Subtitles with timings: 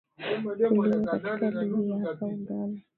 [0.57, 2.81] tulivyo katika ligi ya hapa uganda